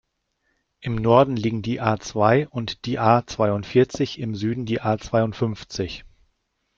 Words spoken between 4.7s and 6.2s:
A-zweiundfünfzig.